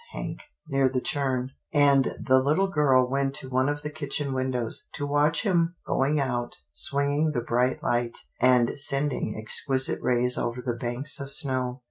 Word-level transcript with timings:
Hank, 0.13 0.39
near 0.67 0.89
the 0.89 0.99
churn," 0.99 1.51
and 1.71 2.05
the 2.19 2.41
Httle 2.41 2.73
girl 2.73 3.07
went 3.07 3.35
to 3.35 3.49
one 3.51 3.69
of 3.69 3.83
the 3.83 3.91
kitchen 3.91 4.33
windows, 4.33 4.89
to 4.93 5.05
watch 5.05 5.43
him 5.43 5.75
going 5.85 6.19
out, 6.19 6.57
swinging 6.73 7.33
the 7.33 7.41
bright 7.43 7.83
light, 7.83 8.17
and 8.39 8.79
sending 8.79 9.35
exquisite 9.39 10.01
rays 10.01 10.39
over 10.39 10.59
the 10.59 10.73
banks 10.75 11.19
of 11.19 11.31
snow. 11.31 11.79